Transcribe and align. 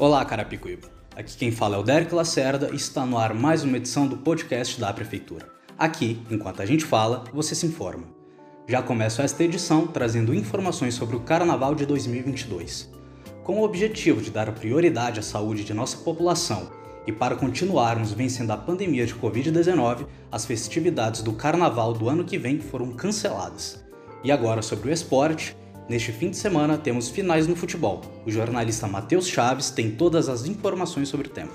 Olá, 0.00 0.24
Carapicuíba. 0.24 0.88
Aqui 1.14 1.36
quem 1.36 1.50
fala 1.52 1.76
é 1.76 1.78
o 1.78 1.82
Derek 1.82 2.14
Lacerda 2.14 2.70
e 2.72 2.76
está 2.76 3.04
no 3.04 3.18
ar 3.18 3.34
mais 3.34 3.64
uma 3.64 3.76
edição 3.76 4.08
do 4.08 4.16
podcast 4.16 4.80
da 4.80 4.90
Prefeitura. 4.94 5.46
Aqui, 5.78 6.22
enquanto 6.30 6.62
a 6.62 6.64
gente 6.64 6.86
fala, 6.86 7.24
você 7.34 7.54
se 7.54 7.66
informa. 7.66 8.04
Já 8.66 8.80
começo 8.80 9.20
esta 9.20 9.44
edição 9.44 9.86
trazendo 9.86 10.34
informações 10.34 10.94
sobre 10.94 11.16
o 11.16 11.20
Carnaval 11.20 11.74
de 11.74 11.84
2022. 11.84 12.90
Com 13.44 13.60
o 13.60 13.62
objetivo 13.62 14.22
de 14.22 14.30
dar 14.30 14.50
prioridade 14.52 15.20
à 15.20 15.22
saúde 15.22 15.64
de 15.64 15.74
nossa 15.74 15.98
população 15.98 16.70
e 17.06 17.12
para 17.12 17.36
continuarmos 17.36 18.14
vencendo 18.14 18.52
a 18.52 18.56
pandemia 18.56 19.04
de 19.04 19.14
Covid-19, 19.14 20.06
as 20.32 20.46
festividades 20.46 21.20
do 21.20 21.34
Carnaval 21.34 21.92
do 21.92 22.08
ano 22.08 22.24
que 22.24 22.38
vem 22.38 22.58
foram 22.58 22.90
canceladas. 22.92 23.84
E 24.24 24.32
agora 24.32 24.62
sobre 24.62 24.88
o 24.88 24.92
esporte, 24.94 25.54
Neste 25.90 26.12
fim 26.12 26.30
de 26.30 26.36
semana 26.36 26.78
temos 26.78 27.08
finais 27.08 27.48
no 27.48 27.56
futebol. 27.56 28.00
O 28.24 28.30
jornalista 28.30 28.86
Matheus 28.86 29.26
Chaves 29.26 29.70
tem 29.70 29.90
todas 29.90 30.28
as 30.28 30.46
informações 30.46 31.08
sobre 31.08 31.26
o 31.26 31.30
tema. 31.30 31.50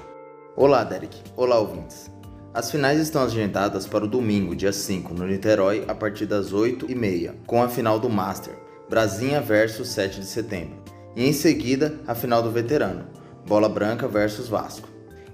Olá, 0.58 0.84
Derek. 0.84 1.18
Olá, 1.38 1.58
ouvintes. 1.58 2.12
As 2.54 2.70
finais 2.70 3.00
estão 3.00 3.24
agendadas 3.24 3.88
para 3.88 4.04
o 4.04 4.10
domingo, 4.10 4.54
dia 4.54 4.74
5, 4.74 5.14
no 5.14 5.26
Niterói, 5.26 5.86
a 5.88 5.96
partir 5.96 6.26
das 6.26 6.52
8h30, 6.52 7.34
com 7.48 7.64
a 7.64 7.70
final 7.70 7.98
do 7.98 8.10
Master, 8.10 8.60
Brasinha 8.90 9.40
versus 9.40 9.88
7 9.88 10.20
de 10.20 10.26
setembro. 10.26 10.84
E 11.16 11.26
em 11.26 11.32
seguida, 11.32 11.98
a 12.06 12.14
final 12.14 12.44
do 12.44 12.52
Veterano, 12.52 13.06
Bola 13.48 13.70
Branca 13.70 14.06
versus 14.06 14.50
Vasco. 14.50 14.90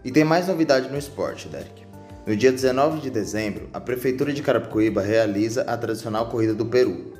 E 0.05 0.11
tem 0.11 0.23
mais 0.23 0.47
novidade 0.47 0.91
no 0.91 0.97
esporte, 0.99 1.47
Derek. 1.47 1.87
No 2.27 2.35
dia 2.35 2.51
19 2.51 3.01
de 3.01 3.09
dezembro, 3.09 3.67
a 3.73 3.79
Prefeitura 3.79 4.31
de 4.31 4.43
Carapicuíba 4.43 5.01
realiza 5.01 5.63
a 5.63 5.75
tradicional 5.75 6.29
Corrida 6.29 6.53
do 6.53 6.67
Peru, 6.67 7.10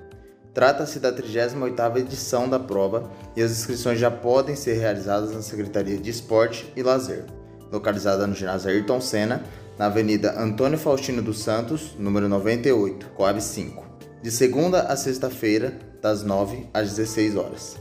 Trata-se 0.53 0.99
da 0.99 1.13
38ª 1.13 1.97
edição 1.97 2.49
da 2.49 2.59
prova 2.59 3.09
e 3.37 3.41
as 3.41 3.51
inscrições 3.51 3.97
já 3.97 4.11
podem 4.11 4.55
ser 4.55 4.73
realizadas 4.73 5.33
na 5.33 5.41
Secretaria 5.41 5.97
de 5.97 6.09
Esporte 6.09 6.71
e 6.75 6.83
Lazer, 6.83 7.25
localizada 7.71 8.27
no 8.27 8.35
ginásio 8.35 8.69
Ayrton 8.69 8.99
Senna, 8.99 9.43
na 9.79 9.85
Avenida 9.85 10.37
Antônio 10.37 10.77
Faustino 10.77 11.21
dos 11.21 11.39
Santos, 11.39 11.95
número 11.97 12.27
98, 12.27 13.07
Coab 13.15 13.41
5, 13.41 13.85
de 14.21 14.29
segunda 14.29 14.81
a 14.81 14.97
sexta-feira, 14.97 15.73
das 16.01 16.21
9 16.23 16.67
às 16.73 16.89
16 16.89 17.37
horas. 17.37 17.77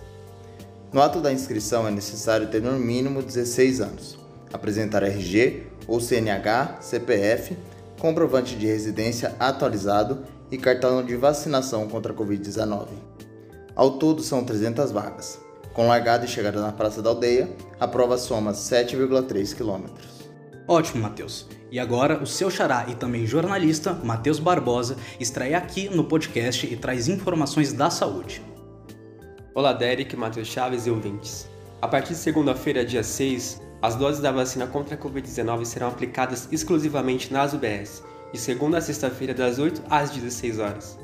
No 0.93 1.03
ato 1.03 1.21
da 1.21 1.33
inscrição 1.33 1.89
é 1.89 1.91
necessário 1.91 2.49
ter 2.49 2.63
no 2.63 2.79
mínimo 2.79 3.21
16 3.21 3.81
anos, 3.81 4.19
apresentar 4.53 5.03
RG 5.03 5.67
ou 5.89 6.01
CNH, 6.01 6.79
CPF, 6.81 7.57
comprovante 7.99 8.55
de 8.55 8.67
residência 8.67 9.35
atualizado 9.41 10.23
e 10.51 10.59
cartão 10.59 11.05
de 11.05 11.17
vacinação 11.17 11.87
contra 11.89 12.13
a 12.13 12.17
Covid-19. 12.17 12.89
Ao 13.75 13.93
todo 13.93 14.23
são 14.23 14.45
300 14.45 14.91
vagas. 14.91 15.41
Com 15.73 15.87
largada 15.87 16.25
e 16.25 16.29
chegada 16.29 16.61
na 16.61 16.73
Praça 16.73 17.01
da 17.01 17.11
Aldeia, 17.11 17.49
a 17.79 17.87
prova 17.87 18.19
soma 18.19 18.53
7,3 18.53 19.55
quilômetros. 19.55 20.29
Ótimo, 20.67 21.03
Matheus. 21.03 21.47
E 21.71 21.79
agora 21.79 22.21
o 22.21 22.27
seu 22.27 22.51
xará 22.51 22.87
e 22.89 22.95
também 22.97 23.27
jornalista, 23.27 23.93
Matheus 23.93 24.41
Barbosa, 24.41 24.97
extrai 25.21 25.55
aqui 25.55 25.89
no 25.89 26.05
podcast 26.05 26.67
e 26.67 26.77
traz 26.77 27.07
informações 27.07 27.73
da 27.73 27.89
saúde. 27.89 28.43
Olá, 29.55 29.73
Derek, 29.73 30.17
Matheus 30.17 30.49
Chaves 30.49 30.87
e 30.87 30.91
ouvintes. 30.91 31.49
A 31.81 31.87
partir 31.87 32.13
de 32.13 32.19
segunda-feira, 32.19 32.85
dia 32.85 33.05
6, 33.05 33.61
as 33.81 33.95
doses 33.95 34.21
da 34.21 34.33
vacina 34.33 34.67
contra 34.67 34.97
a 34.97 34.99
Covid-19 34.99 35.65
serão 35.65 35.89
aplicadas 35.89 36.49
exclusivamente 36.51 37.33
nas 37.33 37.53
UBS 37.55 38.03
de 38.33 38.39
segunda 38.39 38.79
a 38.79 38.81
sexta-feira 38.81 39.35
das 39.35 39.59
8 39.59 39.83
às 39.89 40.11
16 40.11 40.59
horas. 40.59 40.99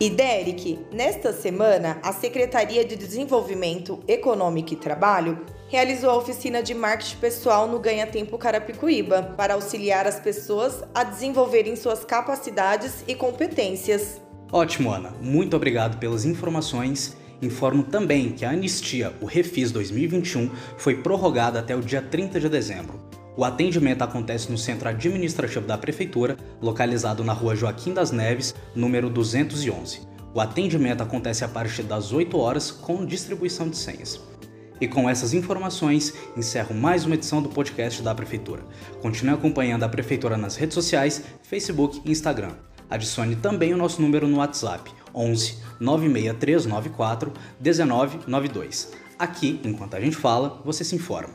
E 0.00 0.08
Derek, 0.08 0.78
nesta 0.90 1.30
semana, 1.30 1.98
a 2.02 2.10
Secretaria 2.10 2.82
de 2.82 2.96
Desenvolvimento 2.96 4.00
Econômico 4.08 4.72
e 4.72 4.76
Trabalho 4.76 5.44
realizou 5.68 6.08
a 6.08 6.16
oficina 6.16 6.62
de 6.62 6.72
marketing 6.72 7.18
pessoal 7.18 7.68
no 7.68 7.78
Ganha 7.78 8.06
Tempo 8.06 8.38
Carapicuíba 8.38 9.34
para 9.36 9.52
auxiliar 9.52 10.06
as 10.06 10.18
pessoas 10.18 10.82
a 10.94 11.04
desenvolverem 11.04 11.76
suas 11.76 12.02
capacidades 12.02 13.04
e 13.06 13.14
competências. 13.14 14.22
Ótimo, 14.50 14.90
Ana. 14.90 15.12
Muito 15.20 15.54
obrigado 15.54 15.98
pelas 15.98 16.24
informações. 16.24 17.14
Informo 17.42 17.82
também 17.82 18.32
que 18.32 18.42
a 18.42 18.52
anistia, 18.52 19.12
o 19.20 19.26
Refis 19.26 19.70
2021, 19.70 20.50
foi 20.78 21.02
prorrogada 21.02 21.58
até 21.58 21.76
o 21.76 21.82
dia 21.82 22.00
30 22.00 22.40
de 22.40 22.48
dezembro. 22.48 23.09
O 23.36 23.44
atendimento 23.44 24.02
acontece 24.02 24.50
no 24.50 24.58
centro 24.58 24.88
administrativo 24.88 25.66
da 25.66 25.78
prefeitura, 25.78 26.36
localizado 26.60 27.22
na 27.22 27.32
rua 27.32 27.54
Joaquim 27.54 27.94
das 27.94 28.10
Neves, 28.10 28.54
número 28.74 29.08
211. 29.08 30.00
O 30.34 30.40
atendimento 30.40 31.02
acontece 31.02 31.44
a 31.44 31.48
partir 31.48 31.84
das 31.84 32.12
8 32.12 32.36
horas 32.36 32.70
com 32.70 33.04
distribuição 33.06 33.68
de 33.68 33.76
senhas. 33.76 34.20
E 34.80 34.88
com 34.88 35.08
essas 35.08 35.34
informações, 35.34 36.14
encerro 36.36 36.74
mais 36.74 37.04
uma 37.04 37.14
edição 37.14 37.42
do 37.42 37.48
podcast 37.50 38.02
da 38.02 38.14
Prefeitura. 38.14 38.62
Continue 39.02 39.34
acompanhando 39.34 39.84
a 39.84 39.88
Prefeitura 39.88 40.36
nas 40.36 40.56
redes 40.56 40.74
sociais, 40.74 41.22
Facebook 41.42 42.00
e 42.04 42.10
Instagram. 42.10 42.52
Adicione 42.88 43.36
também 43.36 43.72
o 43.72 43.76
nosso 43.76 44.02
número 44.02 44.26
no 44.26 44.38
WhatsApp, 44.38 44.90
11 45.14 45.58
96394 45.78 47.32
1992. 47.60 48.92
Aqui, 49.18 49.60
enquanto 49.64 49.94
a 49.94 50.00
gente 50.00 50.16
fala, 50.16 50.60
você 50.64 50.82
se 50.82 50.96
informa. 50.96 51.34